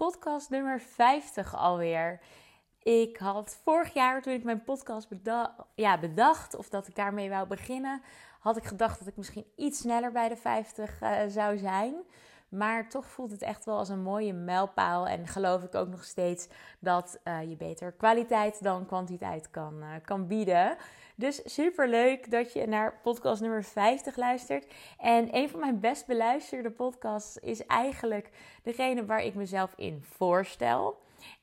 [0.00, 2.20] podcast nummer 50 alweer.
[2.82, 5.08] Ik had vorig jaar, toen ik mijn podcast
[6.00, 8.02] bedacht, of dat ik daarmee wou beginnen,
[8.38, 11.94] had ik gedacht dat ik misschien iets sneller bij de 50 uh, eh, zou zijn.
[12.50, 15.06] Maar toch voelt het echt wel als een mooie mijlpaal.
[15.08, 16.48] En geloof ik ook nog steeds
[16.78, 20.76] dat uh, je beter kwaliteit dan kwantiteit kan, uh, kan bieden.
[21.14, 24.72] Dus super leuk dat je naar podcast nummer 50 luistert.
[24.98, 28.30] En een van mijn best beluisterde podcasts is eigenlijk
[28.62, 30.98] degene waar ik mezelf in voorstel.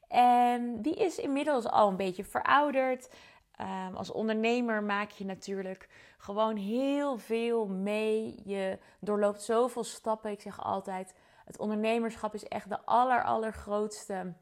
[0.07, 3.09] En die is inmiddels al een beetje verouderd.
[3.61, 8.41] Um, als ondernemer maak je natuurlijk gewoon heel veel mee.
[8.43, 10.31] Je doorloopt zoveel stappen.
[10.31, 11.13] Ik zeg altijd:
[11.45, 14.33] het ondernemerschap is echt de aller, allergrootste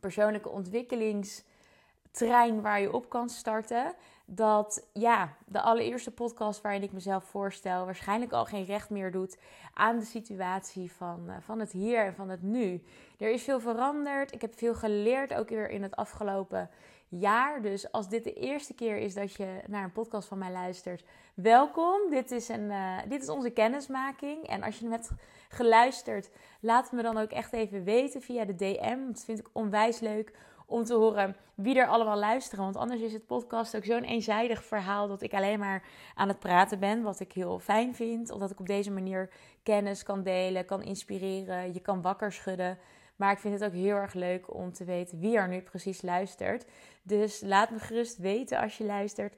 [0.00, 3.94] persoonlijke ontwikkelingstrein waar je op kan starten
[4.32, 9.38] dat ja, de allereerste podcast waarin ik mezelf voorstel, waarschijnlijk al geen recht meer doet
[9.74, 12.82] aan de situatie van, uh, van het hier en van het nu.
[13.18, 14.32] Er is veel veranderd.
[14.32, 16.70] Ik heb veel geleerd, ook weer in het afgelopen
[17.10, 17.62] jaar.
[17.62, 21.04] Dus als dit de eerste keer is dat je naar een podcast van mij luistert,
[21.34, 22.10] welkom.
[22.10, 24.46] Dit is, een, uh, dit is onze kennismaking.
[24.46, 25.10] En als je hem hebt
[25.48, 28.98] geluisterd, laat me dan ook echt even weten via de DM.
[29.06, 30.32] Dat vind ik onwijs leuk
[30.66, 32.64] om te horen wie er allemaal luisteren.
[32.64, 35.82] Want anders is het podcast ook zo'n eenzijdig verhaal dat ik alleen maar
[36.14, 37.02] aan het praten ben.
[37.02, 38.30] Wat ik heel fijn vind.
[38.30, 39.30] Omdat ik op deze manier
[39.62, 42.78] kennis kan delen, kan inspireren, je kan wakker schudden.
[43.20, 46.02] Maar ik vind het ook heel erg leuk om te weten wie er nu precies
[46.02, 46.66] luistert.
[47.02, 49.36] Dus laat me gerust weten als je luistert.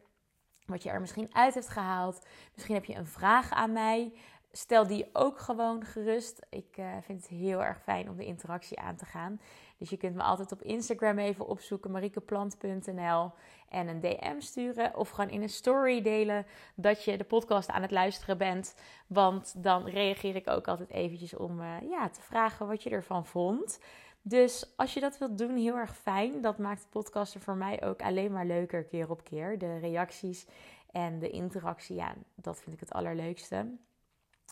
[0.67, 2.27] Wat je er misschien uit hebt gehaald.
[2.55, 4.13] Misschien heb je een vraag aan mij
[4.53, 6.47] stel die ook gewoon gerust.
[6.51, 9.41] Ik uh, vind het heel erg fijn om de interactie aan te gaan.
[9.83, 13.33] Dus je kunt me altijd op Instagram even opzoeken, marikeplant.nl
[13.69, 14.97] en een DM sturen.
[14.97, 18.75] Of gewoon in een story delen dat je de podcast aan het luisteren bent.
[19.07, 23.27] Want dan reageer ik ook altijd eventjes om uh, ja, te vragen wat je ervan
[23.27, 23.81] vond.
[24.21, 26.41] Dus als je dat wilt doen, heel erg fijn.
[26.41, 29.59] Dat maakt de podcasten voor mij ook alleen maar leuker keer op keer.
[29.59, 30.47] De reacties
[30.91, 33.77] en de interactie, ja, dat vind ik het allerleukste.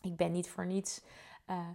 [0.03, 1.03] Ik ben niet voor niets
[1.51, 1.69] uh,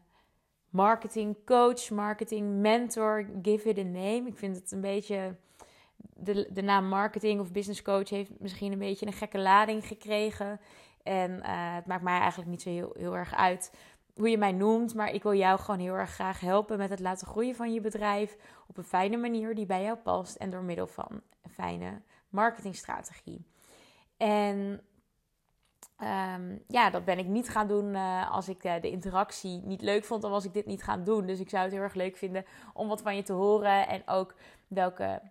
[0.75, 4.23] marketing coach, marketing mentor, give it a name.
[4.25, 5.35] Ik vind het een beetje.
[6.17, 10.59] De, de naam marketing of business coach heeft misschien een beetje een gekke lading gekregen.
[11.03, 13.71] En uh, het maakt mij eigenlijk niet zo heel, heel erg uit
[14.15, 14.95] hoe je mij noemt.
[14.95, 17.81] Maar ik wil jou gewoon heel erg graag helpen met het laten groeien van je
[17.81, 18.37] bedrijf.
[18.67, 20.35] Op een fijne manier die bij jou past.
[20.35, 23.45] En door middel van een fijne marketingstrategie.
[24.17, 24.81] En
[25.99, 29.81] Um, ja, dat ben ik niet gaan doen uh, als ik uh, de interactie niet
[29.81, 30.21] leuk vond.
[30.21, 31.25] Dan was ik dit niet gaan doen.
[31.25, 33.87] Dus ik zou het heel erg leuk vinden om wat van je te horen.
[33.87, 34.35] En ook
[34.67, 35.21] welke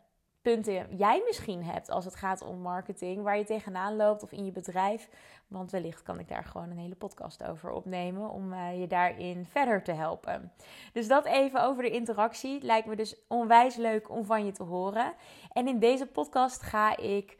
[0.42, 3.22] punten jij misschien hebt als het gaat om marketing.
[3.22, 5.08] Waar je tegenaan loopt of in je bedrijf.
[5.46, 8.30] Want wellicht kan ik daar gewoon een hele podcast over opnemen.
[8.30, 10.52] Om uh, je daarin verder te helpen.
[10.92, 12.62] Dus dat even over de interactie.
[12.62, 15.14] Lijkt me dus onwijs leuk om van je te horen.
[15.52, 17.36] En in deze podcast ga ik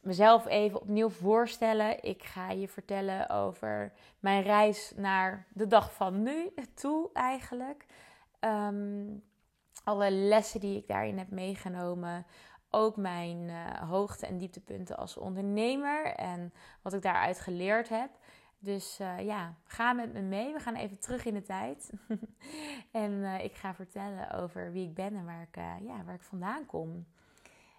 [0.00, 2.02] mezelf even opnieuw voorstellen.
[2.02, 7.86] Ik ga je vertellen over mijn reis naar de dag van nu toe eigenlijk.
[8.40, 9.06] Ehm,
[9.84, 12.26] alle lessen die ik daarin heb meegenomen.
[12.70, 18.10] Ook mijn uh, hoogte- en dieptepunten als ondernemer en wat ik daaruit geleerd heb.
[18.58, 20.52] Dus uh, ja, ga met me mee.
[20.52, 21.92] We gaan even terug in de tijd.
[22.92, 26.22] en uh, ik ga vertellen over wie ik ben en waar ik, ja, waar ik
[26.22, 27.06] vandaan kom.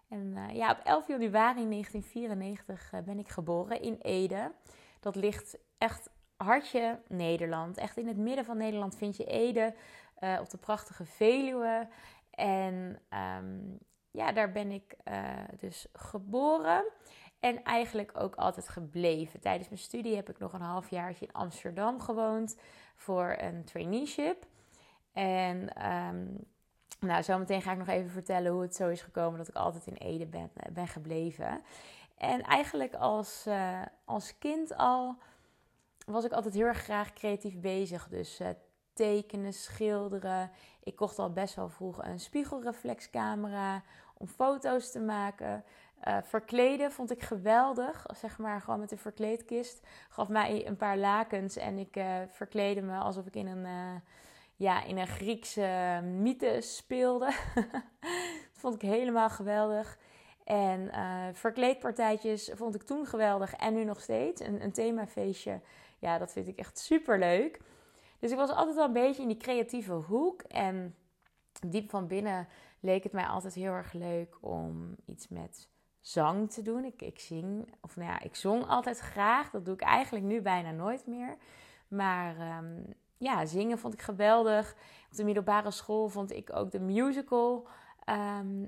[0.10, 4.52] En uh, ja, op 11 januari 1994 uh, ben ik geboren in Ede.
[5.00, 7.78] Dat ligt echt hartje Nederland.
[7.78, 9.76] Echt in het midden van Nederland vind je Ede
[10.20, 11.88] uh, op de prachtige Veluwe.
[12.30, 13.00] En
[13.40, 13.78] um,
[14.12, 14.96] ja, daar ben ik
[15.60, 16.84] dus geboren.
[17.40, 19.40] En eigenlijk ook altijd gebleven.
[19.40, 22.58] Tijdens mijn studie heb ik nog een half jaar in Amsterdam gewoond
[22.96, 24.46] voor een traineeship.
[25.14, 26.46] En um,
[27.00, 29.88] nou, zometeen ga ik nog even vertellen hoe het zo is gekomen dat ik altijd
[29.88, 31.62] in Ede ben, eh, ben gebleven.
[32.18, 35.16] En eigenlijk als, uh, als kind al
[36.06, 38.08] was ik altijd heel erg graag creatief bezig.
[38.08, 38.48] Dus uh,
[38.94, 40.52] tekenen, schilderen.
[40.84, 43.84] Ik kocht al best wel vroeg een spiegelreflexcamera
[44.18, 45.64] om foto's te maken.
[46.08, 48.06] Uh, verkleden vond ik geweldig.
[48.16, 49.88] Zeg maar gewoon met een verkleedkist.
[50.10, 54.02] Gaf mij een paar lakens en ik verkleedde me alsof ik in een
[54.60, 57.26] ja, in een Griekse mythe speelde.
[58.52, 59.98] dat vond ik helemaal geweldig.
[60.44, 64.42] En uh, verkleedpartijtjes vond ik toen geweldig en nu nog steeds.
[64.42, 65.62] Een, een themafeestje,
[66.00, 67.60] ja, dat vind ik echt super leuk.
[68.20, 70.42] Dus ik was altijd al een beetje in die creatieve hoek.
[70.42, 70.96] En
[71.68, 72.48] diep van binnen
[72.80, 75.70] leek het mij altijd heel erg leuk om iets met
[76.00, 76.86] zang te doen.
[76.86, 79.50] Ik, ik zing, of nou ja, ik zong altijd graag.
[79.50, 81.38] Dat doe ik eigenlijk nu bijna nooit meer.
[81.88, 84.76] Maar um, ja, zingen vond ik geweldig.
[85.10, 87.68] Op de middelbare school vond ik ook de musical
[88.06, 88.66] ehm,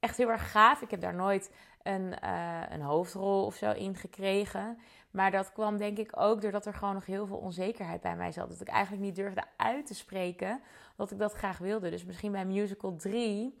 [0.00, 0.82] echt heel erg gaaf.
[0.82, 1.50] Ik heb daar nooit
[1.82, 4.78] een, uh, een hoofdrol of zo in gekregen.
[5.10, 8.32] Maar dat kwam denk ik ook doordat er gewoon nog heel veel onzekerheid bij mij
[8.32, 8.48] zat.
[8.48, 10.60] Dat ik eigenlijk niet durfde uit te spreken
[10.96, 11.90] dat ik dat graag wilde.
[11.90, 13.58] Dus misschien bij musical 3,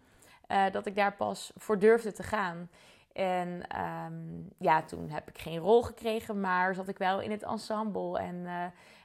[0.48, 2.70] uh, eh, dat ik daar pas voor durfde te gaan.
[3.12, 4.14] En ehm,
[4.58, 8.18] ja, toen heb ik geen rol gekregen, maar zat ik wel in het ensemble.
[8.18, 8.64] En uh,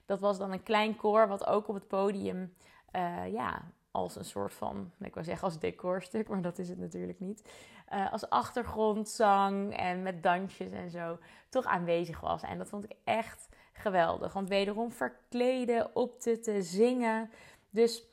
[0.10, 2.54] dat was dan een klein koor wat ook op het podium
[2.96, 6.78] uh, ja, als een soort van, ik wil zeggen als decorstuk, maar dat is het
[6.78, 7.52] natuurlijk niet.
[7.94, 11.18] Uh, als achtergrondzang en met dansjes en zo
[11.50, 12.42] toch aanwezig was.
[12.42, 14.34] En dat vond ik echt geweldig.
[14.34, 17.30] Want wederom verkleden, op te zingen.
[17.70, 18.04] Dus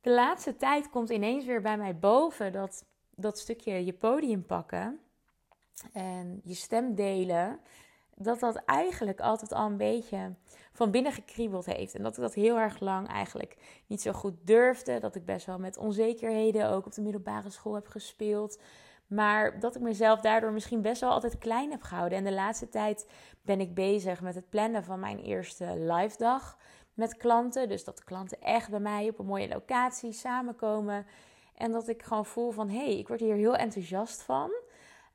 [0.00, 5.00] de laatste tijd komt ineens weer bij mij boven dat, dat stukje je podium pakken
[5.92, 7.60] en je stem delen.
[8.16, 10.34] Dat dat eigenlijk altijd al een beetje
[10.72, 11.94] van binnen gekriebeld heeft.
[11.94, 15.00] En dat ik dat heel erg lang eigenlijk niet zo goed durfde.
[15.00, 18.60] Dat ik best wel met onzekerheden ook op de middelbare school heb gespeeld.
[19.06, 22.18] Maar dat ik mezelf daardoor misschien best wel altijd klein heb gehouden.
[22.18, 23.10] En de laatste tijd
[23.42, 26.58] ben ik bezig met het plannen van mijn eerste live dag
[26.94, 27.68] met klanten.
[27.68, 31.06] Dus dat de klanten echt bij mij op een mooie locatie samenkomen.
[31.54, 34.50] En dat ik gewoon voel van, hé, hey, ik word hier heel enthousiast van.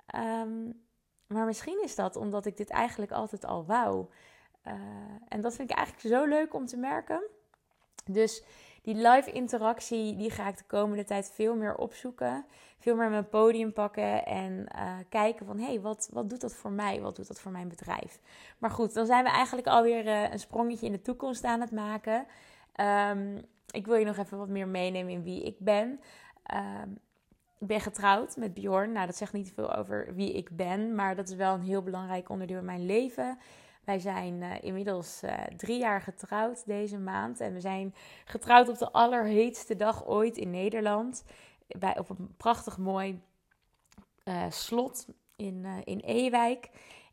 [0.06, 0.72] Ehm,
[1.28, 4.06] maar misschien is dat omdat ik dit eigenlijk altijd al wou.
[4.68, 4.74] Uh,
[5.28, 7.22] en dat vind ik eigenlijk zo leuk om te merken.
[8.06, 8.44] Dus
[8.82, 12.46] die live interactie, die ga ik de komende tijd veel meer opzoeken.
[12.80, 15.60] Veel meer mijn podium pakken en uh, kijken van...
[15.60, 17.02] hé, hey, wat, wat doet dat voor mij?
[17.02, 18.20] Wat doet dat voor mijn bedrijf?
[18.58, 21.72] Maar goed, dan zijn we eigenlijk alweer uh, een sprongetje in de toekomst aan het
[21.72, 22.26] maken.
[23.10, 26.00] Um, ik wil je nog even wat meer meenemen in wie ik ben.
[26.84, 27.00] Um,
[27.60, 28.92] ik ben getrouwd met Bjorn.
[28.92, 31.82] Nou, dat zegt niet veel over wie ik ben, maar dat is wel een heel
[31.82, 33.38] belangrijk onderdeel in mijn leven.
[33.84, 37.40] Wij zijn uh, inmiddels uh, drie jaar getrouwd deze maand.
[37.40, 37.96] En we zijn
[38.26, 41.24] getrouwd op de allerheetste dag ooit in Nederland.
[41.68, 43.22] Bij, op een prachtig mooi
[44.26, 46.70] uh, slot in, in Ewijk.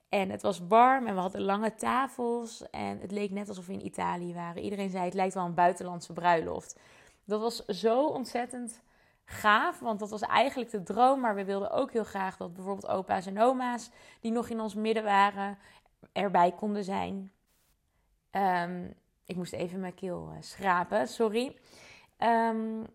[0.09, 2.71] En het was warm en we hadden lange tafels.
[2.71, 4.63] En het leek net alsof we in Italië waren.
[4.63, 6.79] Iedereen zei het lijkt wel een buitenlandse bruiloft.
[7.25, 8.83] Dat was zo ontzettend
[9.25, 11.21] gaaf, want dat was eigenlijk de droom.
[11.21, 13.91] Maar we wilden ook heel graag dat bijvoorbeeld opa's en oma's,
[14.21, 15.59] die nog in ons midden waren,
[16.13, 17.33] erbij konden zijn.
[18.31, 18.95] Um,
[19.27, 21.57] ik moest even mijn keel uh, schrapen, sorry.
[22.19, 22.87] Um,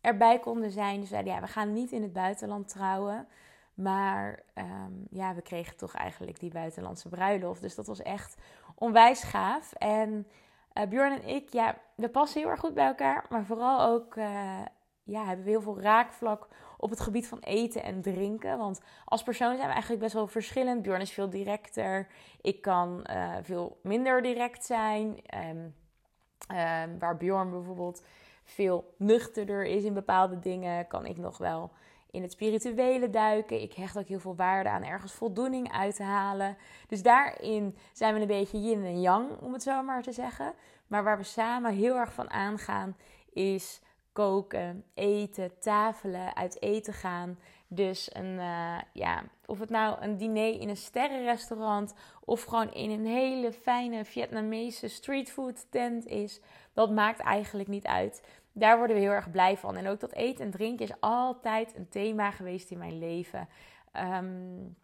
[0.00, 1.00] erbij konden zijn.
[1.00, 3.28] Dus zeiden ja, we gaan niet in het buitenland trouwen.
[3.74, 7.60] Maar um, ja, we kregen toch eigenlijk die buitenlandse bruiloft.
[7.60, 8.36] Dus dat was echt
[8.74, 9.72] onwijs gaaf.
[9.72, 10.26] En
[10.74, 13.24] uh, Bjorn en ik, ja, we passen heel erg goed bij elkaar.
[13.28, 14.60] Maar vooral ook uh,
[15.02, 16.48] ja, hebben we heel veel raakvlak
[16.78, 18.58] op het gebied van eten en drinken.
[18.58, 20.82] Want als persoon zijn we eigenlijk best wel verschillend.
[20.82, 22.06] Bjorn is veel directer.
[22.40, 25.18] Ik kan uh, veel minder direct zijn.
[25.50, 25.74] Um,
[26.56, 28.02] um, waar Bjorn bijvoorbeeld
[28.44, 31.70] veel nuchterder is in bepaalde dingen, kan ik nog wel
[32.10, 33.62] in het spirituele duiken.
[33.62, 36.56] Ik hecht ook heel veel waarde aan ergens voldoening uit te halen.
[36.88, 40.54] Dus daarin zijn we een beetje yin en yang, om het zo maar te zeggen.
[40.86, 42.96] Maar waar we samen heel erg van aangaan,
[43.32, 43.80] is
[44.12, 47.38] koken, eten, tafelen, uit eten gaan.
[47.68, 52.90] Dus een, uh, ja, of het nou een diner in een sterrenrestaurant of gewoon in
[52.90, 56.40] een hele fijne Vietnamese streetfood tent is,
[56.72, 58.22] dat maakt eigenlijk niet uit.
[58.52, 59.76] Daar worden we heel erg blij van.
[59.76, 63.48] En ook dat eten en drinken is altijd een thema geweest in mijn leven.
[63.92, 64.76] Um,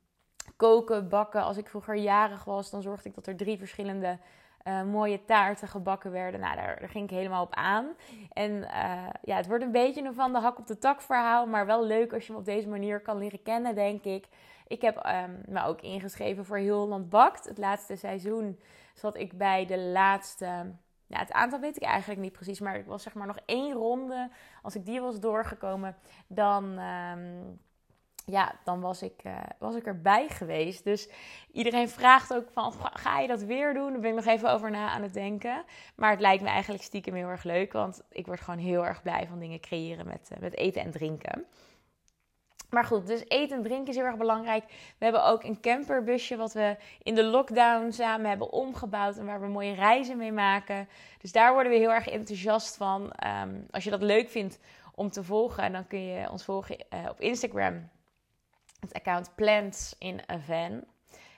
[0.56, 1.42] koken, bakken.
[1.42, 4.18] Als ik vroeger jarig was, dan zorgde ik dat er drie verschillende
[4.68, 6.40] uh, mooie taarten gebakken werden.
[6.40, 7.86] Nou, daar, daar, ging ik helemaal op aan.
[8.32, 11.46] En uh, ja, het wordt een beetje een van de hak op de tak verhaal.
[11.46, 14.28] Maar wel leuk als je hem op deze manier kan leren kennen, denk ik.
[14.66, 17.44] Ik heb um, me ook ingeschreven voor Heel Holland Bakt.
[17.44, 18.60] Het laatste seizoen
[18.94, 20.74] zat ik bij de laatste...
[21.08, 22.60] Ja, het aantal weet ik eigenlijk niet precies.
[22.60, 24.30] Maar ik was zeg maar nog één ronde.
[24.62, 25.96] Als ik die was doorgekomen,
[26.26, 26.78] dan...
[26.78, 27.64] Um,
[28.28, 30.84] ja, dan was ik, uh, was ik erbij geweest.
[30.84, 31.08] Dus
[31.52, 33.92] iedereen vraagt ook van, ga je dat weer doen?
[33.92, 35.64] Daar ben ik nog even over na aan het denken.
[35.96, 37.72] Maar het lijkt me eigenlijk stiekem heel erg leuk.
[37.72, 40.90] Want ik word gewoon heel erg blij van dingen creëren met, uh, met eten en
[40.90, 41.46] drinken.
[42.70, 44.64] Maar goed, dus eten en drinken is heel erg belangrijk.
[44.68, 49.16] We hebben ook een camperbusje wat we in de lockdown samen hebben omgebouwd.
[49.16, 50.88] En waar we mooie reizen mee maken.
[51.20, 53.12] Dus daar worden we heel erg enthousiast van.
[53.42, 54.58] Um, als je dat leuk vindt
[54.94, 57.88] om te volgen, dan kun je ons volgen uh, op Instagram
[58.94, 60.84] account Plants in a Van.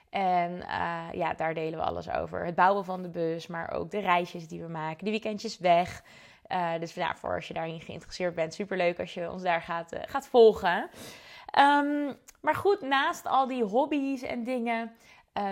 [0.09, 2.45] En uh, ja, daar delen we alles over.
[2.45, 6.03] Het bouwen van de bus, maar ook de reisjes die we maken, de weekendjes weg.
[6.47, 9.93] Uh, dus ja, voor als je daarin geïnteresseerd bent, superleuk als je ons daar gaat,
[9.93, 10.89] uh, gaat volgen.
[11.59, 14.91] Um, maar goed, naast al die hobby's en dingen,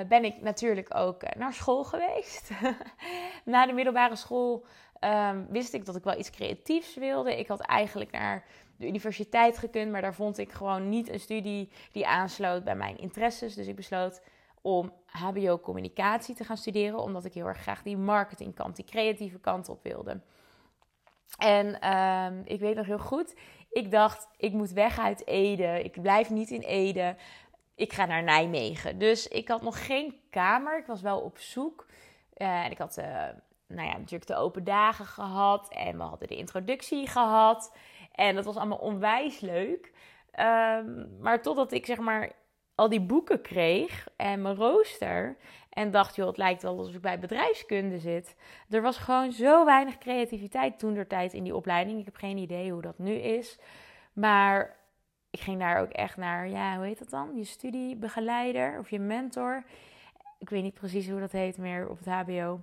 [0.08, 2.50] ben ik natuurlijk ook naar school geweest.
[3.46, 4.66] Na de middelbare school
[5.00, 7.40] ehm, wist ik dat ik wel iets creatiefs wilde.
[7.40, 8.46] Ik had eigenlijk naar
[8.78, 12.98] de universiteit gekund, maar daar vond ik gewoon niet een studie die aansloot bij mijn
[12.98, 13.54] interesses.
[13.54, 14.22] Dus ik besloot
[14.62, 19.40] om HBO communicatie te gaan studeren, omdat ik heel erg graag die marketingkant, die creatieve
[19.40, 20.22] kant op wilde.
[21.38, 23.36] En ehm, ik weet nog heel goed,
[23.78, 25.84] ik dacht, ik moet weg uit Ede.
[25.84, 27.16] Ik blijf niet in Ede.
[27.76, 28.98] Ik ga naar Nijmegen.
[28.98, 30.78] Dus ik had nog geen kamer.
[30.78, 31.86] Ik was wel op zoek.
[32.38, 33.06] Uh, en ik had uh,
[33.68, 35.70] nou ja, natuurlijk de open dagen gehad.
[35.70, 37.76] En we hadden de introductie gehad.
[38.18, 39.92] En dat was allemaal onwijs leuk.
[40.40, 42.32] Um, maar totdat ik zeg maar
[42.76, 45.38] al die boeken kreeg en mijn rooster.
[45.70, 48.36] En dacht, joh, het lijkt wel alsof ik bij bedrijfskunde zit.
[48.70, 52.00] Er was gewoon zo weinig creativiteit toen der tijd in die opleiding.
[52.00, 53.60] Ik heb geen idee hoe dat nu is.
[54.14, 54.76] Maar
[55.30, 57.36] ik ging daar ook echt naar, ja, hoe heet dat dan?
[57.36, 59.64] Je studiebegeleider of je mentor.
[60.40, 62.62] Ik weet niet precies hoe dat heet meer op het HBO.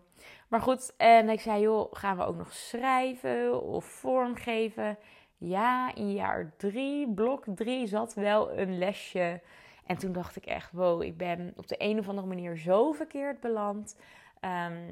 [0.49, 4.99] Maar goed, en ik zei, joh, gaan we ook nog schrijven of vormgeven?
[5.39, 9.41] Ja, in jaar drie, blok drie, zat wel een lesje
[9.87, 12.93] en toen dacht ik echt, wow, ik ben op de een of andere manier zo
[12.93, 13.97] verkeerd beland.
[14.41, 14.89] Ehm,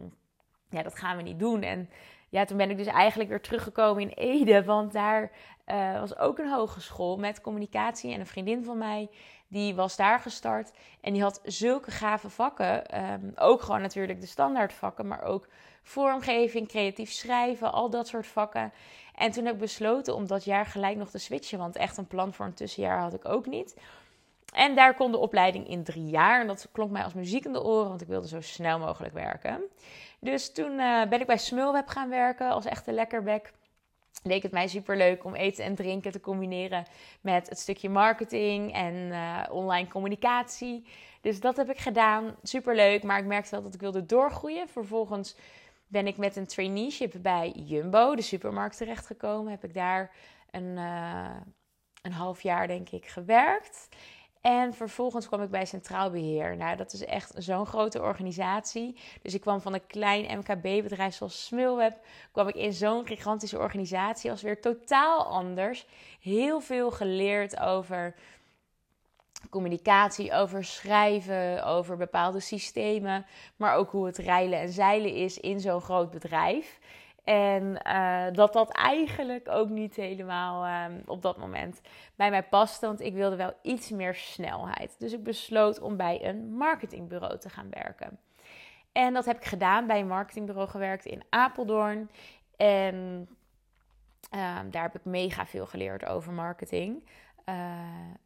[0.70, 1.62] ja, dat gaan we niet doen.
[1.62, 1.88] En
[2.28, 4.64] ja, toen ben ik dus eigenlijk weer teruggekomen in Ede.
[4.64, 5.30] Want daar
[5.66, 8.12] uh, was ook een hogeschool met communicatie.
[8.12, 9.08] En een vriendin van mij,
[9.48, 10.72] die was daar gestart.
[11.00, 12.86] En die had zulke gave vakken.
[12.86, 15.48] Ehm, ook gewoon natuurlijk de standaardvakken, maar ook
[15.82, 18.72] vormgeving, creatief schrijven, al dat soort vakken.
[19.14, 21.58] En toen heb ik besloten om dat jaar gelijk nog te switchen.
[21.58, 23.76] Want echt een plan voor een tussenjaar had ik ook niet.
[24.54, 26.40] En daar kon de opleiding in drie jaar.
[26.40, 29.14] En dat klonk mij als muziek in de oren, want ik wilde zo snel mogelijk
[29.14, 29.60] werken.
[30.20, 33.52] Dus toen uh, ben ik bij Smulweb gaan werken als echte lekkerbek.
[34.22, 36.86] Leek het mij super leuk om eten en drinken te combineren
[37.20, 40.86] met het stukje marketing en uh, online communicatie.
[41.20, 42.36] Dus dat heb ik gedaan.
[42.42, 44.68] Super leuk, maar ik merkte wel dat ik wilde doorgroeien.
[44.68, 45.36] Vervolgens
[45.92, 49.50] ben ik met een traineeship bij Jumbo, de supermarkt, terechtgekomen.
[49.50, 50.10] Heb ik daar
[50.50, 51.36] een, uh,
[52.02, 53.88] een half jaar, denk ik, gewerkt.
[54.40, 56.56] En vervolgens kwam ik bij Centraal Beheer.
[56.56, 58.96] Nou, dat is echt zo'n grote organisatie.
[59.22, 61.98] Dus ik kwam van een klein MKB-bedrijf zoals Smulweb.
[62.32, 64.30] kwam ik in zo'n gigantische organisatie.
[64.30, 65.86] als weer totaal anders.
[66.20, 68.14] Heel veel geleerd over
[69.50, 73.26] communicatie, over schrijven, over bepaalde systemen.
[73.56, 76.78] Maar ook hoe het rijlen en zeilen is in zo'n groot bedrijf.
[77.24, 81.80] En uh, dat dat eigenlijk ook niet helemaal uh, op dat moment
[82.16, 82.86] bij mij paste.
[82.86, 84.94] Want ik wilde wel iets meer snelheid.
[84.98, 88.18] Dus ik besloot om bij een marketingbureau te gaan werken.
[88.92, 89.86] En dat heb ik gedaan.
[89.86, 92.10] Bij een marketingbureau gewerkt in Apeldoorn.
[92.56, 93.28] En
[94.34, 97.04] uh, daar heb ik mega veel geleerd over marketing.
[97.44, 97.54] Eh,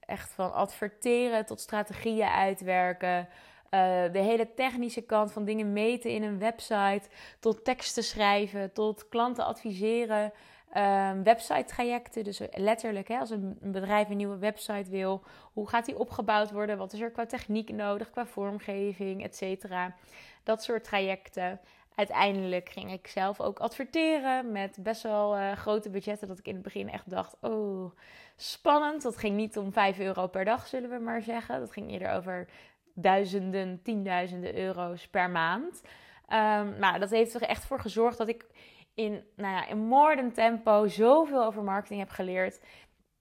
[0.00, 3.28] echt van adverteren tot strategieën uitwerken.
[3.70, 7.02] Eh, de hele technische kant van dingen meten in een website,
[7.40, 10.32] tot teksten schrijven, tot klanten adviseren,
[10.76, 12.24] um, website trajecten.
[12.24, 16.78] Dus letterlijk, hè, als een, bedrijf een nieuwe website wil, hoe gaat die opgebouwd worden?
[16.78, 19.94] Wat is er qua techniek nodig, qua vormgeving, et cetera.
[20.42, 21.60] Dat soort trajecten.
[21.96, 26.28] Uiteindelijk ging ik zelf ook adverteren met best wel uh, grote budgetten.
[26.28, 27.92] Dat ik in het begin echt dacht: oh,
[28.36, 29.02] spannend.
[29.02, 31.60] Dat ging niet om 5 euro per dag, zullen we maar zeggen.
[31.60, 32.48] Dat ging eerder over
[32.94, 35.82] duizenden, tienduizenden euro's per maand.
[36.28, 38.46] Um, maar dat heeft er echt voor gezorgd dat ik
[38.94, 42.60] in, nou ja, in moordend tempo zoveel over marketing heb geleerd.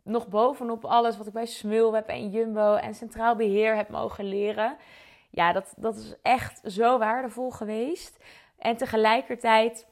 [0.04, 4.78] Nog bovenop alles wat ik bij Smulweb en Jumbo en Centraal Beheer heb mogen leren.
[5.30, 8.18] Ja, dat, dat is echt zo waardevol geweest.
[8.66, 9.88] En tegelijkertijd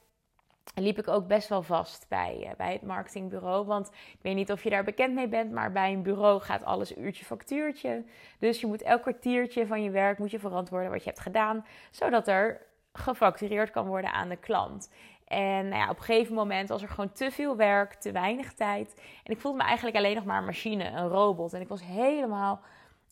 [0.75, 3.65] liep ik ook best wel vast bij, uh, bij het marketingbureau.
[3.65, 6.63] Want ik weet niet of je daar bekend mee bent, maar bij een bureau gaat
[6.63, 8.03] alles uurtje factuurtje.
[8.39, 11.65] Dus je moet elk kwartiertje van je werk moet je verantwoorden wat je hebt gedaan,
[11.91, 12.61] zodat er
[12.93, 14.91] gefactureerd kan worden aan de klant.
[15.27, 18.53] En nou ja, op een gegeven moment was er gewoon te veel werk, te weinig
[18.53, 19.01] tijd.
[19.23, 21.53] En ik voelde me eigenlijk alleen nog maar een machine, een robot.
[21.53, 22.61] En ik was helemaal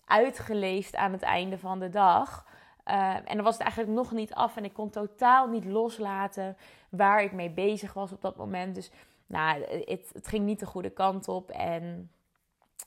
[0.06, 2.46] uitgeleefd aan het einde van de dag.
[2.86, 6.58] Uh, en dan was het eigenlijk nog niet af en ik kon totaal niet loslaten
[6.90, 8.76] waar ik mee bezig was op dat moment.
[8.76, 8.92] Dus
[9.26, 11.50] nou, het, het ging niet de goede kant op.
[11.50, 12.12] En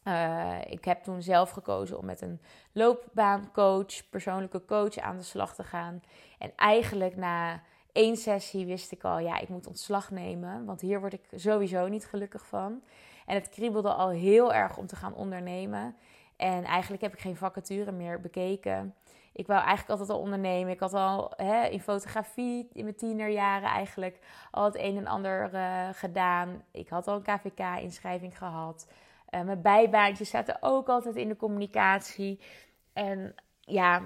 [0.05, 2.41] uh, ik heb toen zelf gekozen om met een
[2.73, 6.03] loopbaancoach, persoonlijke coach aan de slag te gaan.
[6.39, 10.65] En eigenlijk na één sessie wist ik al, ja, ik moet ontslag nemen.
[10.65, 12.83] Want hier word ik sowieso niet gelukkig van.
[13.27, 15.97] En het kriebelde al heel erg om te gaan ondernemen.
[16.37, 18.95] En eigenlijk heb ik geen vacature meer bekeken
[19.35, 20.73] ik wou eigenlijk altijd al ondernemen.
[20.73, 24.19] Ik had al hè, in fotografie in mijn tienerjaren eigenlijk
[24.51, 26.63] al het een en ander uh, gedaan.
[26.71, 28.89] Ik had al een KVK-inschrijving gehad.
[29.31, 32.41] Uh, mijn bijbaantjes zaten ook altijd in de communicatie.
[32.93, 34.03] En ja,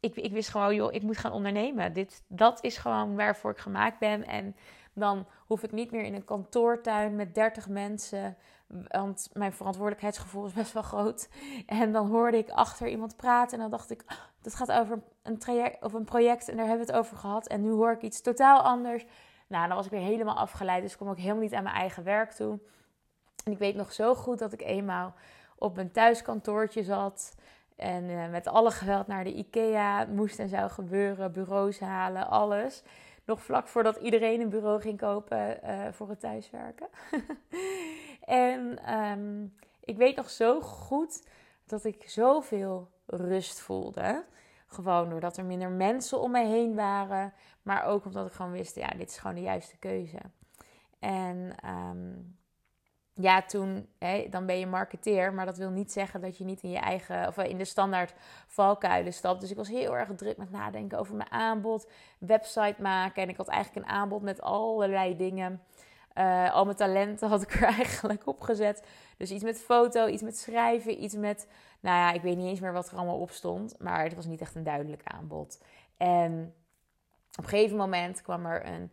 [0.00, 1.92] ik, ik wist gewoon, joh, ik moet gaan ondernemen.
[1.92, 4.26] Dit, dat is gewoon waarvoor ik gemaakt ben.
[4.26, 4.56] En
[4.92, 8.36] dan hoef ik niet meer in een kantoortuin met 30 mensen.
[8.88, 11.28] Want mijn verantwoordelijkheidsgevoel is best wel groot.
[11.66, 13.52] En dan hoorde ik achter iemand praten.
[13.52, 14.04] En dan dacht ik,
[14.42, 16.48] dat gaat over een traject of een project.
[16.48, 17.46] En daar hebben we het over gehad.
[17.46, 19.04] En nu hoor ik iets totaal anders.
[19.46, 20.82] Nou, dan was ik weer helemaal afgeleid.
[20.82, 22.58] Dus ik kom ook helemaal niet aan mijn eigen werk toe.
[23.44, 25.14] En ik weet nog zo goed dat ik eenmaal
[25.58, 27.34] op mijn thuiskantoortje zat.
[27.76, 31.32] En uh, met alle geweld naar de IKEA moest en zou gebeuren.
[31.32, 32.82] Bureaus halen, alles.
[33.30, 36.88] Nog vlak voordat iedereen een bureau ging kopen uh, voor het thuiswerken.
[38.24, 41.28] en um, ik weet nog zo goed
[41.66, 44.24] dat ik zoveel rust voelde.
[44.66, 47.32] Gewoon doordat er minder mensen om mij heen waren.
[47.62, 50.20] Maar ook omdat ik gewoon wist, ja, dit is gewoon de juiste keuze.
[50.98, 52.38] En um,
[53.14, 53.88] ja, toen,
[54.30, 57.28] dan ben je marketeer, maar dat wil niet zeggen dat je niet in je eigen,
[57.28, 58.14] of in de standaard
[58.46, 59.40] valkuilen stapt.
[59.40, 63.22] Dus ik was heel erg druk met nadenken over mijn aanbod, website maken.
[63.22, 65.62] En ik had eigenlijk een aanbod met allerlei dingen.
[66.14, 68.86] Uh, al mijn talenten had ik er eigenlijk opgezet.
[69.16, 71.48] Dus iets met foto, iets met schrijven, iets met,
[71.80, 73.74] nou ja, ik weet niet eens meer wat er allemaal op stond.
[73.78, 75.62] Maar het was niet echt een duidelijk aanbod.
[75.96, 76.54] En
[77.38, 78.92] op een gegeven moment kwam er een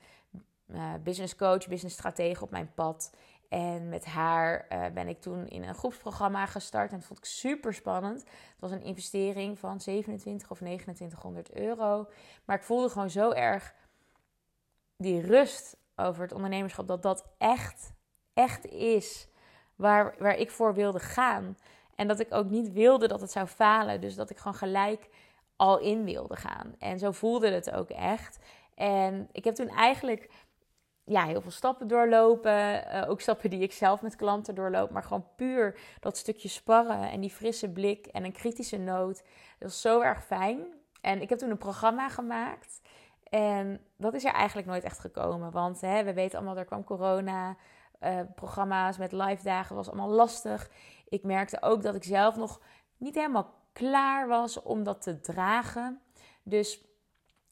[0.68, 3.12] uh, business coach, business stratege op mijn pad.
[3.50, 6.92] En met haar uh, ben ik toen in een groepsprogramma gestart.
[6.92, 8.20] En dat vond ik super spannend.
[8.20, 12.08] Het was een investering van 27 of 2900 euro.
[12.46, 13.74] Maar ik voelde gewoon zo erg
[14.98, 16.88] die rust over het ondernemerschap.
[16.88, 17.94] Dat dat echt,
[18.34, 19.28] echt is
[19.76, 21.58] waar, waar ik voor wilde gaan.
[21.96, 24.02] En dat ik ook niet wilde dat het zou falen.
[24.02, 25.10] Dus dat ik gewoon gelijk
[25.56, 26.76] al in wilde gaan.
[26.80, 28.40] En zo voelde het ook echt.
[28.76, 30.30] En ik heb toen eigenlijk
[31.08, 32.84] ja, heel veel stappen doorlopen.
[32.96, 34.92] Uh, ook stappen die ik zelf met klanten doorloop.
[34.92, 39.24] Maar gewoon puur dat stukje sparren en die frisse blik en een kritische noot.
[39.60, 40.60] Dat was zo erg fijn.
[41.02, 42.82] En ik heb toen een programma gemaakt.
[43.24, 45.52] En dat is er eigenlijk nooit echt gekomen.
[45.52, 47.56] Want hè, we weten allemaal, er kwam corona.
[48.04, 50.70] Uh, programma's met live dagen was allemaal lastig.
[51.10, 52.62] Ik merkte ook dat ik zelf nog
[52.98, 56.02] niet helemaal klaar was om dat te dragen.
[56.44, 56.86] Dus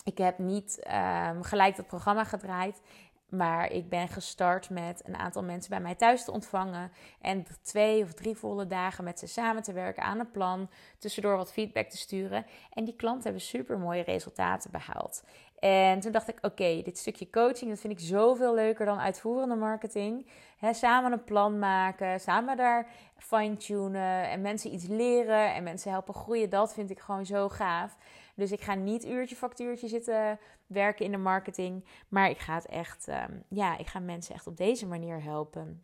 [0.03, 0.87] ik heb niet
[1.31, 2.81] um, gelijk dat programma gedraaid.
[3.29, 6.91] Maar ik ben gestart met een aantal mensen bij mij thuis te ontvangen.
[7.21, 10.69] En twee of drie volle dagen met ze samen te werken aan een plan.
[10.99, 12.45] Tussendoor wat feedback te sturen.
[12.73, 15.23] En die klanten hebben super mooie resultaten behaald.
[15.59, 19.55] En toen dacht ik: oké, dit stukje coaching, dat vind ik zoveel leuker dan uitvoerende
[19.55, 20.27] marketing.
[20.71, 26.49] samen een plan maken, samen daar fine-tunen en mensen iets leren en mensen helpen groeien.
[26.49, 27.97] Dat vind ik gewoon zo gaaf.
[28.35, 31.85] Dus ik ga niet uurtje factuurtje zitten werken in de marketing.
[32.07, 35.81] Maar ik ga het echt, ehm, ja, ik ga mensen echt op deze manier helpen.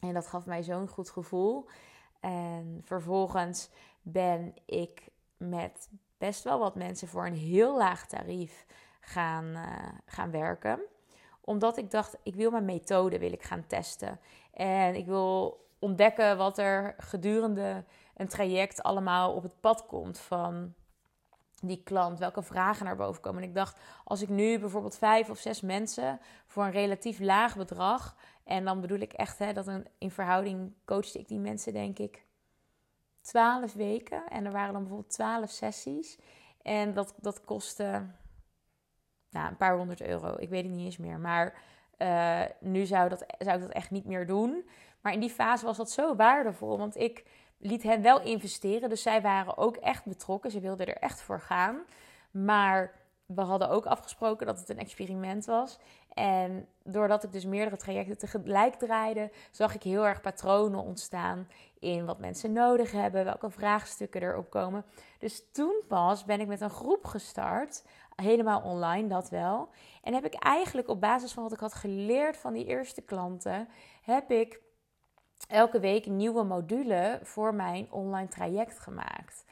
[0.00, 1.66] En dat gaf mij zo'n goed gevoel.
[2.20, 3.70] En vervolgens
[4.02, 8.66] ben ik met best wel wat mensen voor een heel laag tarief
[9.00, 10.80] gaan, uh, gaan werken.
[11.40, 14.20] Omdat ik dacht, ik wil mijn methode wil ik gaan testen.
[14.52, 17.84] En ik wil ontdekken wat er gedurende
[18.16, 20.18] een traject allemaal op het pad komt.
[20.18, 20.74] Van
[21.60, 23.42] die klant, welke vragen naar boven komen.
[23.42, 27.56] En ik dacht, als ik nu bijvoorbeeld vijf of zes mensen voor een relatief laag
[27.56, 31.72] bedrag, en dan bedoel ik echt hè, dat een, in verhouding coachte ik die mensen,
[31.72, 32.24] denk ik,
[33.20, 34.28] twaalf weken.
[34.28, 36.18] En er waren dan bijvoorbeeld twaalf sessies.
[36.62, 38.06] En dat, dat kostte
[39.30, 40.34] nou, een paar honderd euro.
[40.38, 41.18] Ik weet het niet eens meer.
[41.18, 41.62] Maar
[41.98, 44.68] uh, nu zou, dat, zou ik dat echt niet meer doen.
[45.00, 46.78] Maar in die fase was dat zo waardevol.
[46.78, 47.24] Want ik
[47.60, 48.88] liet hen wel investeren.
[48.88, 50.50] Dus zij waren ook echt betrokken.
[50.50, 51.80] Ze wilden er echt voor gaan.
[52.30, 52.92] Maar
[53.26, 55.78] we hadden ook afgesproken dat het een experiment was.
[56.14, 62.04] En doordat ik dus meerdere trajecten tegelijk draaide, zag ik heel erg patronen ontstaan in
[62.04, 64.84] wat mensen nodig hebben, welke vraagstukken erop komen.
[65.18, 69.68] Dus toen pas ben ik met een groep gestart, helemaal online dat wel.
[70.02, 73.68] En heb ik eigenlijk op basis van wat ik had geleerd van die eerste klanten,
[74.02, 74.60] heb ik
[75.48, 79.44] elke week een nieuwe module voor mijn online traject gemaakt.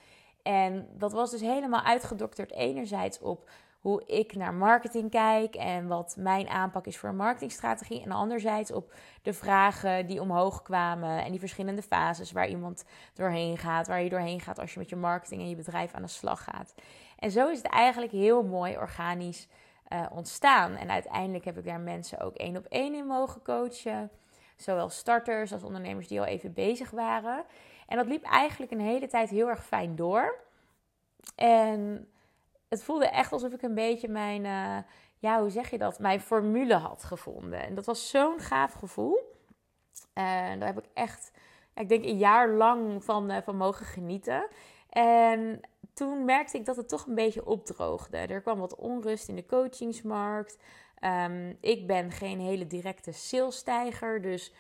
[0.42, 6.16] En dat was dus helemaal uitgedokterd enerzijds op hoe ik naar marketing kijk en wat
[6.18, 8.02] mijn aanpak is voor een marketingstrategie.
[8.02, 13.58] En anderzijds op de vragen die omhoog kwamen en die verschillende fases waar iemand doorheen
[13.58, 16.08] gaat, waar je doorheen gaat als je met je marketing en je bedrijf aan de
[16.08, 16.74] slag gaat.
[17.18, 19.48] En zo is het eigenlijk heel mooi organisch
[19.92, 20.74] uh, ontstaan.
[20.76, 24.10] En uiteindelijk heb ik daar mensen ook één op één in mogen coachen.
[24.58, 27.44] Zowel starters als ondernemers die al even bezig waren.
[27.86, 30.38] En dat liep eigenlijk een hele tijd heel erg fijn door.
[31.36, 32.08] En
[32.68, 34.78] het voelde echt alsof ik een beetje mijn, uh,
[35.18, 35.98] ja, hoe zeg je dat?
[35.98, 37.62] Mijn formule had gevonden.
[37.62, 39.36] En dat was zo'n gaaf gevoel.
[40.12, 41.32] En daar heb ik echt,
[41.74, 44.48] ik denk, een jaar lang van, uh, van mogen genieten.
[44.90, 45.60] En
[45.94, 48.16] toen merkte ik dat het toch een beetje opdroogde.
[48.16, 50.58] Er kwam wat onrust in de coachingsmarkt.
[51.00, 54.52] Ehm, ik ben geen hele directe salesstijger, dus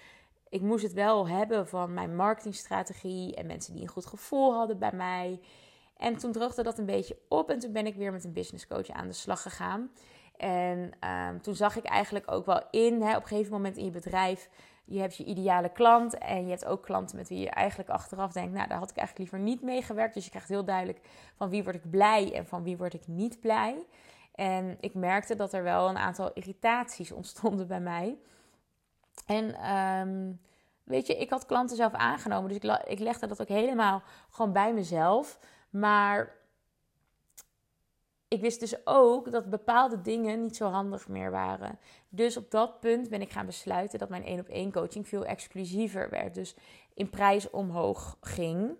[0.48, 4.78] ik moest het wel hebben van mijn marketingstrategie en mensen die een goed gevoel hadden
[4.78, 5.40] bij mij.
[5.96, 8.66] En toen droogde dat een beetje op en toen ben ik weer met een business
[8.66, 9.90] coach aan de slag gegaan.
[10.36, 13.90] En ehm, toen zag ik eigenlijk ook wel in, op een gegeven moment in je
[13.90, 14.48] bedrijf,
[14.84, 18.32] je hebt je ideale klant en je hebt ook klanten met wie je eigenlijk achteraf
[18.32, 20.14] denkt, nou daar had ik eigenlijk liever niet mee gewerkt.
[20.14, 21.00] Dus je krijgt heel duidelijk
[21.36, 23.86] van wie word ik blij en van wie word ik niet blij.
[24.38, 28.18] En ik merkte dat er wel een aantal irritaties ontstonden bij mij.
[29.26, 30.32] En ehm,
[30.84, 34.52] weet je, ik had klanten zelf aangenomen, dus ik, ik legde dat ook helemaal gewoon
[34.52, 35.38] bij mezelf.
[35.70, 36.36] Maar
[38.28, 41.78] ik wist dus ook dat bepaalde dingen niet zo handig meer waren.
[42.08, 45.24] Dus op dat punt ben ik gaan besluiten dat mijn één op één coaching veel
[45.24, 46.34] exclusiever werd.
[46.34, 46.54] Dus
[46.94, 48.76] in prijs omhoog ging.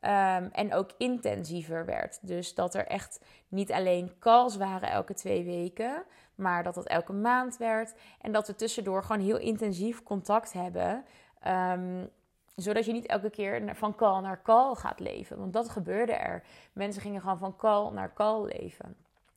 [0.00, 2.18] Ehm, en ook intensiever werd.
[2.22, 6.04] Dus dat er echt niet alleen calls waren elke twee weken,
[6.34, 7.94] maar dat het elke maand werd.
[8.20, 11.04] En dat we tussendoor gewoon heel intensief contact hebben.
[11.46, 12.10] Um,
[12.56, 15.38] zodat je niet elke keer van call naar call gaat leven.
[15.38, 16.42] Want dat gebeurde er.
[16.72, 18.96] Mensen gingen gewoon van call naar call leven.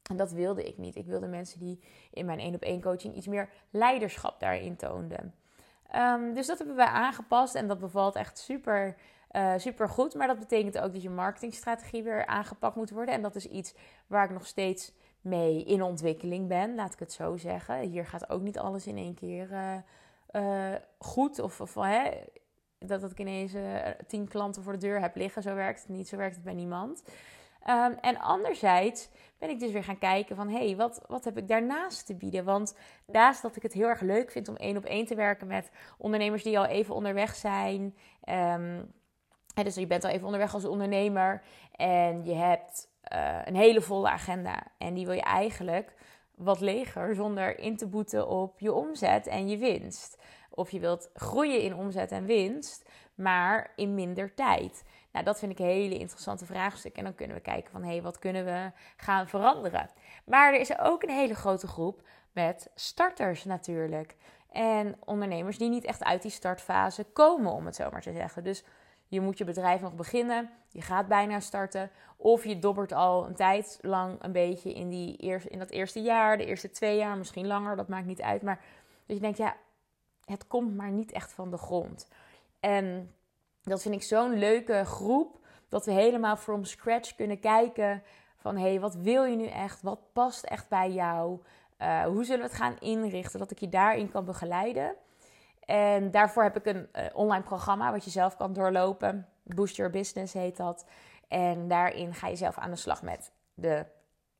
[0.10, 0.96] En dat wilde ik niet.
[0.96, 1.80] Ik wilde mensen die
[2.12, 5.34] in mijn één op één coaching iets meer leiderschap daarin toonden.
[5.96, 8.96] Um, dus dat hebben wij aangepast en dat bevalt echt super,
[9.32, 10.14] uh, super goed.
[10.14, 13.14] Maar dat betekent ook dat je marketingstrategie weer aangepakt moet worden.
[13.14, 13.74] En dat is iets
[14.08, 17.80] waar ik nog steeds mee in ontwikkeling ben, laat ik het zo zeggen.
[17.80, 19.76] Hier gaat ook niet alles in één keer uh,
[20.32, 21.40] uh, goed.
[21.40, 22.10] Of, of hè,
[22.80, 23.54] dat, dat ik ineens
[24.08, 25.42] tien klanten voor de deur heb liggen.
[25.42, 27.04] Zo werkt het niet, zo werkt het bij niemand.
[27.70, 30.50] Um, en anderzijds ben ik dus weer gaan kijken van...
[30.50, 32.46] hé, hey, wat, wat heb ik daarnaast te bieden?
[32.46, 35.48] Want naast dat ik het heel erg leuk vind om één op één te werken...
[35.48, 37.96] met ondernemers die al even onderweg zijn...
[38.30, 38.98] Um,
[39.64, 41.42] dus je bent al even onderweg als ondernemer...
[41.76, 44.64] en je hebt uh, een hele volle agenda...
[44.78, 45.94] en die wil je eigenlijk
[46.36, 47.16] wat leger...
[47.16, 50.18] zonder in te boeten op je omzet en je winst...
[50.52, 54.84] Of je wilt groeien in omzet en winst, maar in minder tijd.
[55.12, 56.98] Nou, dat vind ik een hele interessante vraagstuk.
[56.98, 59.90] En dan kunnen we kijken van, hé, hey, wat kunnen we gaan veranderen?
[60.26, 64.16] Maar er is ook een hele grote groep met starters natuurlijk.
[64.52, 68.44] En ondernemers die niet echt uit die startfase komen, om het zo maar te zeggen.
[68.44, 68.64] Dus
[69.10, 71.92] je moet je bedrijf nog beginnen, je gaat bijna starten.
[72.18, 76.02] Of je dobbert al een tijd lang een beetje in, die eerste, in dat eerste
[76.02, 78.42] jaar, de eerste twee jaar, misschien langer, dat maakt niet uit.
[78.42, 78.62] Maar
[79.06, 79.56] dat je denkt, ja,
[80.26, 82.08] het komt maar niet echt van de grond.
[82.60, 83.14] En
[83.64, 85.38] dat vind ik zo'n leuke groep.
[85.70, 88.04] Dat we helemaal from scratch kunnen kijken
[88.36, 89.82] van hé, hey, wat wil je nu echt?
[89.82, 91.40] Wat past echt bij jou?
[91.82, 93.40] Uh, hoe zullen we het gaan inrichten?
[93.40, 94.96] Dat ik je daarin kan begeleiden.
[95.70, 99.28] En daarvoor heb ik een uh, online programma wat je zelf kan doorlopen.
[99.44, 100.86] Boost Your Business heet dat.
[101.28, 103.86] En daarin ga je zelf aan de slag met de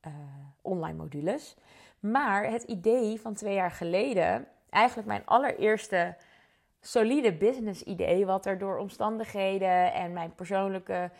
[0.08, 0.14] uh,
[0.62, 1.56] online modules.
[2.00, 6.16] Maar het idee van twee jaar geleden eigenlijk mijn allereerste
[6.82, 11.12] solide business idee, wat er door omstandigheden en mijn persoonlijke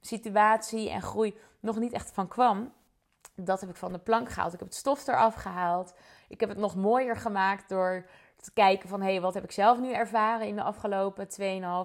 [0.00, 2.72] situatie en groei nog niet echt van kwam.
[3.34, 4.52] Dat heb ik van de plank gehaald.
[4.52, 5.94] Ik heb het stof eraf gehaald.
[6.28, 8.04] Ik heb het nog mooier gemaakt door
[8.42, 9.00] te kijken van...
[9.00, 11.26] hé, hey, wat heb ik zelf nu ervaren in de afgelopen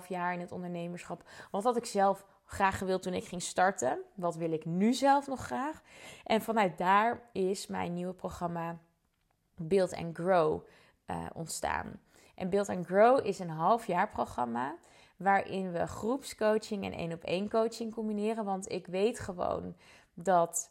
[0.01, 1.23] 2,5 jaar in het ondernemerschap?
[1.51, 3.99] Wat had ik zelf graag gewild toen ik ging starten?
[4.15, 5.81] Wat wil ik nu zelf nog graag?
[6.23, 8.77] En vanuit daar is mijn nieuwe programma
[9.55, 10.65] Build and Grow
[11.07, 11.99] uh, ontstaan.
[12.35, 14.75] En Build and Grow is een halfjaarprogramma
[15.17, 18.45] waarin we groepscoaching en één op één coaching combineren.
[18.45, 19.75] Want ik weet gewoon
[20.13, 20.69] dat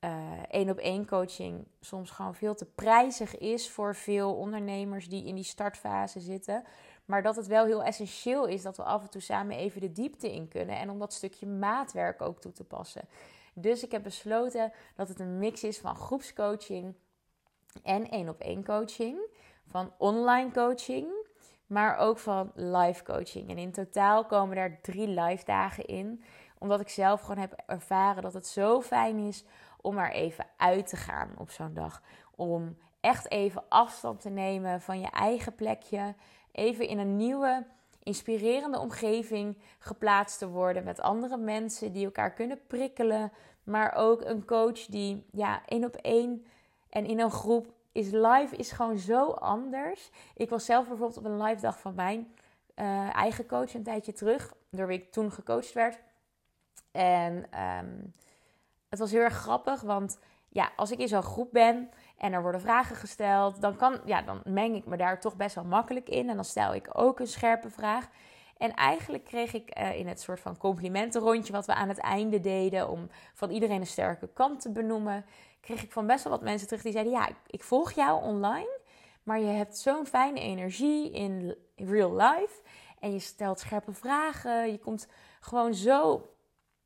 [0.00, 5.24] uh, één op één coaching soms gewoon veel te prijzig is voor veel ondernemers die
[5.24, 6.64] in die startfase zitten.
[7.04, 9.92] Maar dat het wel heel essentieel is dat we af en toe samen even de
[9.92, 10.76] diepte in kunnen.
[10.76, 13.08] En om dat stukje maatwerk ook toe te passen.
[13.54, 16.94] Dus ik heb besloten dat het een mix is van groepscoaching
[17.82, 19.18] en één op één coaching
[19.66, 21.08] van online coaching,
[21.66, 23.50] maar ook van live coaching.
[23.50, 26.22] En in totaal komen er drie live dagen in,
[26.58, 29.44] omdat ik zelf gewoon heb ervaren dat het zo fijn is
[29.86, 32.02] om er even uit te gaan op zo'n dag.
[32.34, 36.14] Om echt even afstand te nemen van je eigen plekje.
[36.52, 37.66] Even in een nieuwe,
[38.02, 43.32] inspirerende omgeving geplaatst te worden met andere mensen die elkaar kunnen prikkelen.
[43.64, 46.46] Maar ook een coach die ja, één op één
[46.90, 50.10] en in een groep is live is gewoon zo anders.
[50.34, 52.34] Ik was zelf bijvoorbeeld op een live dag van mijn
[52.76, 55.98] uh, eigen coach een tijdje terug, door wie ik toen gecoacht werd.
[56.92, 58.14] En um,
[58.98, 62.42] het was heel erg grappig, want ja, als ik in zo'n groep ben en er
[62.42, 66.08] worden vragen gesteld, dan, kan, ja, dan meng ik me daar toch best wel makkelijk
[66.08, 66.28] in.
[66.28, 68.08] En dan stel ik ook een scherpe vraag.
[68.56, 72.40] En eigenlijk kreeg ik eh, in het soort van complimentenrondje wat we aan het einde
[72.40, 75.24] deden, om van iedereen een sterke kant te benoemen,
[75.60, 78.22] kreeg ik van best wel wat mensen terug die zeiden: Ja, ik, ik volg jou
[78.22, 78.78] online,
[79.22, 82.60] maar je hebt zo'n fijne energie in real life.
[83.00, 84.70] En je stelt scherpe vragen.
[84.70, 85.08] Je komt
[85.40, 86.30] gewoon zo.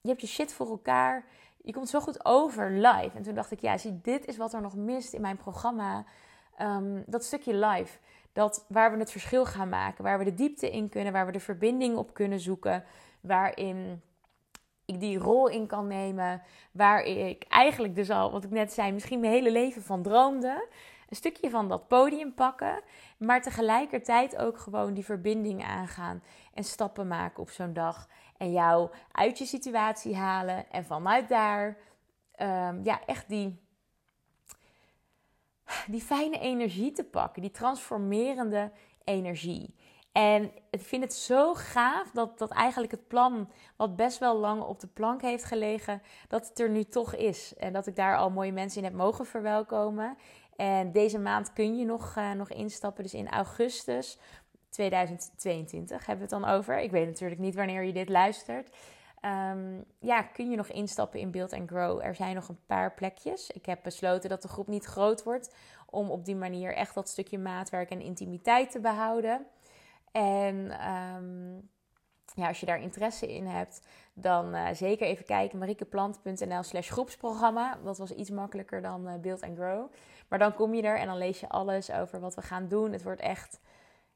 [0.01, 1.25] Je hebt je shit voor elkaar.
[1.63, 3.11] Je komt zo goed over live.
[3.15, 6.05] En toen dacht ik: Ja, zie, dit is wat er nog mist in mijn programma.
[6.57, 7.99] Ehm, dat stukje live.
[8.33, 11.33] Dat waar we het verschil gaan maken, waar we de diepte in kunnen, waar we
[11.33, 12.85] de verbinding op kunnen zoeken,
[13.21, 14.03] waarin
[14.85, 16.43] ik die rol in kan nemen,
[16.73, 20.69] waar ik eigenlijk dus al, wat ik net zei, misschien mijn hele leven van droomde.
[21.09, 22.83] Een stukje van dat podium pakken,
[23.19, 26.23] maar tegelijkertijd ook gewoon die verbinding aangaan
[26.55, 28.09] en stappen maken op zo'n dag.
[28.41, 31.77] En jou uit je situatie halen en vanuit daar,
[32.37, 33.61] um, ja, echt die
[35.87, 38.71] die fijne energie te pakken, die transformerende
[39.05, 39.75] energie.
[40.13, 44.63] En ik vind het zo gaaf dat, dat eigenlijk het plan, wat best wel lang
[44.63, 47.55] op de plank heeft gelegen, dat het er nu toch is.
[47.57, 50.17] En dat ik daar al mooie mensen in heb mogen verwelkomen.
[50.57, 53.03] En deze maand kun je nog, uh, nog instappen.
[53.03, 54.19] Dus in augustus
[54.71, 56.81] 2022 hebben we het dan over.
[56.81, 58.71] Ik weet natuurlijk niet wanneer je dit luistert.
[59.25, 62.05] Um, ja, kun je nog instappen in Build and Grow.
[62.05, 63.51] Er zijn nog een paar plekjes.
[63.51, 65.55] Ik heb besloten dat de groep niet groot wordt.
[65.87, 69.47] Om op die manier echt dat stukje maatwerk en intimiteit te behouden.
[70.13, 71.71] En um,
[72.35, 75.59] ja, als je daar interesse in hebt, dan uh, zeker even kijken.
[75.59, 77.79] mariekeplant.nl slash groepsprogramma.
[77.85, 79.93] Dat was iets makkelijker dan uh, Build and Grow.
[80.29, 82.93] Maar dan kom je er en dan lees je alles over wat we gaan doen.
[82.93, 83.61] Het wordt echt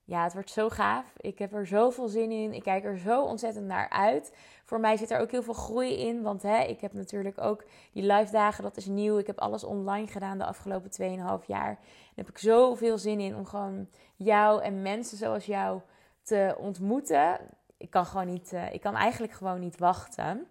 [0.04, 1.12] ja, het wordt zo gaaf.
[1.16, 2.52] Ik heb er zoveel zin in.
[2.54, 4.32] Ik kijk er zo ontzettend naar uit.
[4.64, 6.22] Voor mij zit er ook heel veel groei in.
[6.22, 9.18] Want hè, ik heb natuurlijk ook die live dagen, dat is nieuw.
[9.18, 11.74] Ik heb alles online gedaan de afgelopen 2,5 jaar.
[11.74, 11.78] Daar
[12.14, 15.80] heb ik zoveel zin in om gewoon jou en mensen zoals jou
[16.22, 17.38] te ontmoeten.
[17.76, 20.46] Ik kan gewoon niet, uh, ik kan eigenlijk gewoon niet wachten.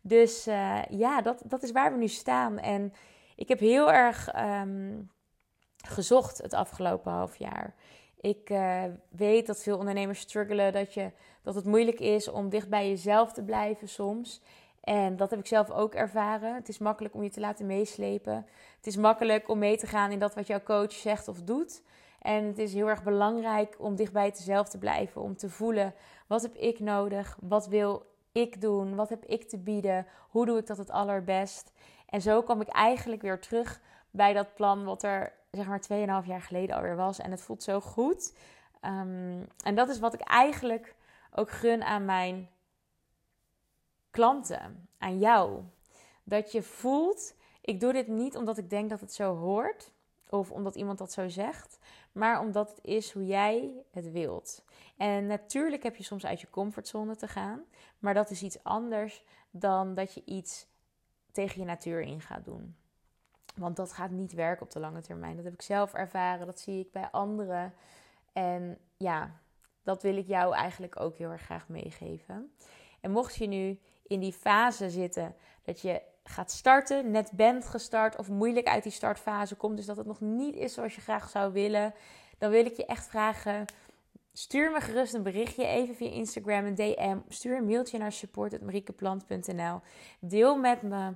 [0.00, 2.58] Dus uh, ja, dat, dat is waar we nu staan.
[2.58, 2.92] En
[3.36, 5.10] ik heb heel erg um,
[5.86, 7.74] gezocht het afgelopen half jaar.
[8.24, 11.10] Ik uh, weet dat veel ondernemers struggelen, dat, je,
[11.42, 14.40] dat het moeilijk is om dicht bij jezelf te blijven soms.
[14.80, 16.54] En dat heb ik zelf ook ervaren.
[16.54, 18.46] Het is makkelijk om je te laten meeslepen.
[18.76, 21.82] Het is makkelijk om mee te gaan in dat wat jouw coach zegt of doet.
[22.20, 25.22] En het is heel erg belangrijk om dicht bij jezelf te blijven.
[25.22, 25.94] Om te voelen,
[26.26, 27.38] wat heb ik nodig?
[27.40, 28.94] Wat wil ik doen?
[28.94, 30.06] Wat heb ik te bieden?
[30.28, 31.72] Hoe doe ik dat het allerbest?
[32.06, 36.26] En zo kwam ik eigenlijk weer terug bij dat plan wat er zeg maar 2,5
[36.26, 37.18] jaar geleden alweer was.
[37.18, 38.36] En het voelt zo goed.
[38.82, 40.94] Um, en dat is wat ik eigenlijk
[41.34, 42.48] ook gun aan mijn
[44.10, 45.62] klanten, aan jou.
[46.24, 49.92] Dat je voelt, ik doe dit niet omdat ik denk dat het zo hoort.
[50.28, 51.78] Of omdat iemand dat zo zegt.
[52.12, 54.64] Maar omdat het is hoe jij het wilt.
[54.96, 57.62] En natuurlijk heb je soms uit je comfortzone te gaan.
[57.98, 60.66] Maar dat is iets anders dan dat je iets
[61.32, 62.76] tegen je natuur in gaat doen.
[63.54, 65.36] Want dat gaat niet werken op de lange termijn.
[65.36, 67.74] Dat heb ik zelf ervaren, dat zie ik bij anderen.
[68.32, 69.30] En ja,
[69.82, 72.54] dat wil ik jou eigenlijk ook heel erg graag meegeven.
[73.00, 78.16] En mocht je nu in die fase zitten dat je gaat starten, net bent gestart
[78.16, 81.28] of moeilijk uit die startfase komt, dus dat het nog niet is zoals je graag
[81.28, 81.94] zou willen,
[82.38, 83.64] dan wil ik je echt vragen.
[84.32, 87.18] Stuur me gerust een berichtje even via Instagram, een DM.
[87.28, 89.80] Stuur een mailtje naar support.mariekeplant.nl.
[90.20, 91.12] Deel met me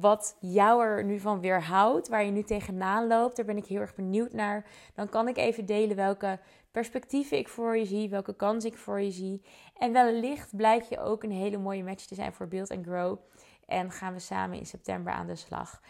[0.00, 3.36] wat jou er nu van weerhoudt, waar je nu tegenaan loopt.
[3.36, 4.66] Daar ben ik heel erg benieuwd naar.
[4.94, 6.38] Dan kan ik even delen welke
[6.70, 9.42] perspectieven ik voor je zie, welke kans ik voor je zie.
[9.78, 13.18] En wellicht blijkt je ook een hele mooie match te zijn voor Build and Grow.
[13.66, 15.80] En gaan we samen in september aan de slag.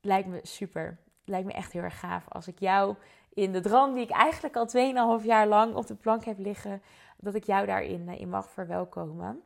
[0.00, 0.98] Lijkt me super.
[1.24, 2.96] Lijkt me echt heel erg gaaf als ik jou
[3.34, 6.82] in de droom die ik eigenlijk al 2,5 jaar lang op de plank heb liggen,
[7.16, 9.42] dat ik jou daarin eh, in mag verwelkomen.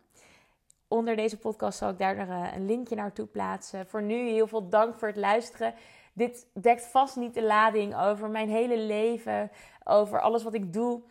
[0.88, 3.87] Onder deze podcast zal ik daar eh, een linkje naartoe plaatsen.
[3.87, 5.75] Voor nu heel veel dank voor het luisteren.
[6.12, 9.51] Dit dekt vast niet de lading over mijn hele leven,
[9.85, 11.03] over alles wat ik doe.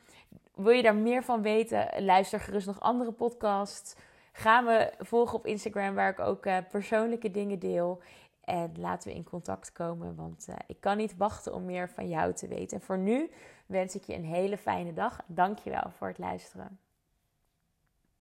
[0.55, 2.03] Wil je daar meer van weten?
[2.03, 3.95] Luister gerust nog andere podcasts.
[4.31, 8.01] Ga me volgen op Instagram, waar ik ook uh, persoonlijke dingen deel.
[8.43, 12.09] En laten we in contact komen, want uh, ik kan niet wachten om meer van
[12.09, 12.77] jou te weten.
[12.77, 13.31] En voor nu
[13.65, 15.19] wens ik je een hele fijne dag.
[15.27, 16.79] Dankjewel voor het luisteren.